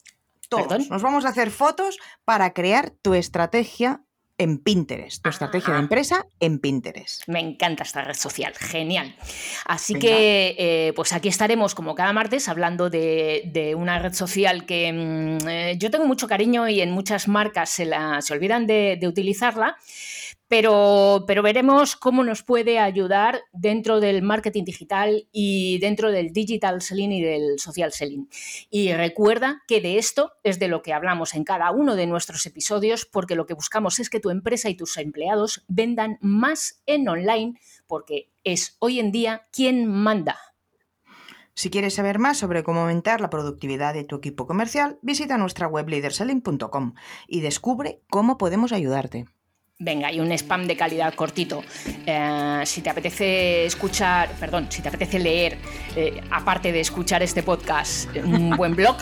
Todos. 0.48 0.90
Nos 0.90 1.02
vamos 1.02 1.24
a 1.24 1.30
hacer 1.30 1.50
fotos 1.50 1.98
para 2.24 2.52
crear 2.52 2.90
tu 2.90 3.14
estrategia 3.14 4.04
en 4.42 4.58
Pinterest, 4.58 5.22
tu 5.22 5.30
estrategia 5.30 5.74
de 5.74 5.80
empresa 5.80 6.26
en 6.40 6.58
Pinterest. 6.58 7.22
Me 7.28 7.40
encanta 7.40 7.82
esta 7.82 8.02
red 8.02 8.14
social, 8.14 8.54
genial. 8.54 9.14
Así 9.64 9.94
que, 9.94 10.56
eh, 10.58 10.92
pues 10.94 11.12
aquí 11.12 11.28
estaremos 11.28 11.74
como 11.74 11.94
cada 11.94 12.12
martes 12.12 12.48
hablando 12.48 12.90
de, 12.90 13.74
una 13.76 13.98
red 13.98 14.12
social 14.12 14.66
que 14.66 14.92
mm, 14.92 15.48
eh, 15.48 15.74
yo 15.78 15.90
tengo 15.90 16.06
mucho 16.06 16.26
cariño 16.26 16.68
y 16.68 16.80
en 16.80 16.90
muchas 16.90 17.28
marcas 17.28 17.70
se, 17.70 17.84
la, 17.84 18.20
se 18.20 18.32
olvidan 18.32 18.66
de, 18.66 18.98
de 19.00 19.08
utilizarla 19.08 19.76
pero, 20.52 21.24
veremos 21.42 21.96
cómo 21.96 22.24
nos 22.24 22.42
puede 22.42 22.78
ayudar 22.78 23.40
dentro 23.54 24.00
del 24.00 24.20
marketing 24.20 24.64
digital 24.64 25.26
y 25.32 25.78
dentro 25.78 26.12
del 26.12 26.34
digital 26.34 26.82
selling 26.82 27.10
y 27.10 27.22
del 27.22 27.58
social 27.58 27.90
selling. 27.90 28.28
Y 28.68 28.92
recuerda 28.92 29.62
que 29.66 29.80
de 29.80 29.96
esto 29.96 30.32
es 30.42 30.58
de 30.58 30.68
lo 30.68 30.82
que 30.82 30.92
hablamos 30.92 31.32
en 31.32 31.44
cada 31.44 31.70
uno 31.70 31.96
de 31.96 32.06
nuestros 32.06 32.44
episodios, 32.44 33.06
porque 33.06 33.34
lo 33.34 33.46
que 33.46 33.54
buscamos 33.54 33.98
es 33.98 34.10
que 34.10 34.20
tu 34.20 34.28
empresa 34.28 34.68
y 34.68 34.74
tus 34.74 34.98
empleados 34.98 35.64
vendan 35.68 36.18
más 36.20 36.82
en 36.84 37.08
online, 37.08 37.58
porque 37.86 38.28
es 38.44 38.76
hoy 38.78 39.00
en 39.00 39.10
día 39.10 39.48
quien 39.52 39.86
manda. 39.86 40.36
Si 41.54 41.70
quieres 41.70 41.94
saber 41.94 42.18
más 42.18 42.36
sobre 42.36 42.62
cómo 42.62 42.80
aumentar 42.80 43.22
la 43.22 43.30
productividad 43.30 43.94
de 43.94 44.04
tu 44.04 44.16
equipo 44.16 44.46
comercial, 44.46 44.98
visita 45.00 45.38
nuestra 45.38 45.66
web 45.66 45.88
leaderselling.com 45.88 46.92
y 47.26 47.40
descubre 47.40 48.02
cómo 48.10 48.36
podemos 48.36 48.72
ayudarte. 48.72 49.24
Venga, 49.78 50.12
y 50.12 50.20
un 50.20 50.30
spam 50.30 50.66
de 50.66 50.76
calidad 50.76 51.12
cortito. 51.14 51.64
Eh, 52.06 52.62
si 52.64 52.82
te 52.82 52.90
apetece 52.90 53.64
escuchar, 53.64 54.30
perdón, 54.38 54.66
si 54.70 54.80
te 54.80 54.88
apetece 54.88 55.18
leer, 55.18 55.58
eh, 55.96 56.20
aparte 56.30 56.70
de 56.70 56.80
escuchar 56.80 57.22
este 57.22 57.42
podcast, 57.42 58.08
un 58.16 58.50
buen 58.56 58.76
blog, 58.76 58.96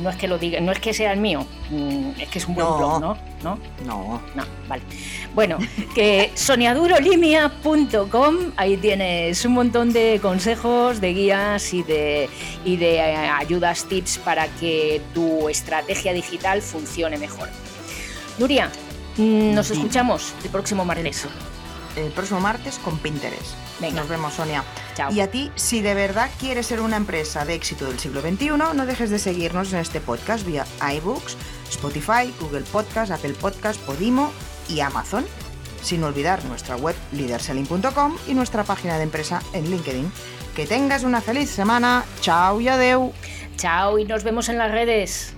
no 0.00 0.10
es 0.10 0.16
que 0.16 0.26
lo 0.26 0.38
diga, 0.38 0.60
no 0.60 0.72
es 0.72 0.80
que 0.80 0.92
sea 0.92 1.12
el 1.12 1.20
mío, 1.20 1.46
mm, 1.70 2.12
es 2.18 2.28
que 2.30 2.38
es 2.38 2.48
un 2.48 2.54
buen 2.54 2.66
blog, 2.66 3.00
¿no? 3.00 3.16
¿no? 3.44 3.58
No. 3.84 4.20
No, 4.34 4.44
vale. 4.66 4.82
Bueno, 5.34 5.58
que 5.94 6.32
soniadurolimia.com, 6.34 8.36
ahí 8.56 8.76
tienes 8.78 9.44
un 9.44 9.52
montón 9.52 9.92
de 9.92 10.18
consejos, 10.20 11.00
de 11.00 11.12
guías 11.12 11.72
y 11.74 11.84
de, 11.84 12.28
y 12.64 12.76
de 12.76 12.96
eh, 12.96 13.28
ayudas, 13.28 13.84
tips 13.84 14.18
para 14.18 14.48
que 14.48 15.00
tu 15.12 15.48
estrategia 15.48 16.12
digital 16.12 16.60
funcione 16.62 17.18
mejor. 17.18 17.48
Nuria, 18.38 18.70
Mm, 19.16 19.54
nos 19.54 19.70
escuchamos 19.70 20.34
el 20.42 20.50
próximo 20.50 20.84
martes. 20.84 21.26
El 21.96 22.10
próximo 22.10 22.40
martes 22.40 22.78
con 22.78 22.98
Pinterest. 22.98 23.54
Nos 23.92 24.08
vemos, 24.08 24.34
Sonia. 24.34 24.64
Chao. 24.96 25.12
Y 25.12 25.20
a 25.20 25.30
ti, 25.30 25.50
si 25.56 25.82
de 25.82 25.94
verdad 25.94 26.30
quieres 26.38 26.66
ser 26.66 26.80
una 26.80 26.96
empresa 26.96 27.44
de 27.44 27.54
éxito 27.54 27.86
del 27.86 27.98
siglo 27.98 28.20
XXI, 28.20 28.48
no 28.56 28.86
dejes 28.86 29.10
de 29.10 29.18
seguirnos 29.18 29.72
en 29.72 29.80
este 29.80 30.00
podcast 30.00 30.46
vía 30.46 30.64
iBooks, 30.96 31.36
Spotify, 31.70 32.32
Google 32.40 32.62
Podcast, 32.62 33.10
Apple 33.10 33.34
Podcast, 33.34 33.80
Podimo 33.80 34.32
y 34.68 34.80
Amazon. 34.80 35.24
Sin 35.82 36.02
olvidar 36.02 36.42
nuestra 36.46 36.76
web 36.76 36.96
leaderselling.com 37.12 38.16
y 38.26 38.34
nuestra 38.34 38.64
página 38.64 38.96
de 38.96 39.02
empresa 39.02 39.42
en 39.52 39.70
LinkedIn. 39.70 40.10
Que 40.56 40.66
tengas 40.66 41.02
una 41.02 41.20
feliz 41.20 41.50
semana. 41.50 42.04
Chao 42.20 42.60
y 42.60 42.68
adeu. 42.68 43.12
Chao 43.56 43.98
y 43.98 44.04
nos 44.04 44.24
vemos 44.24 44.48
en 44.48 44.58
las 44.58 44.70
redes. 44.70 45.33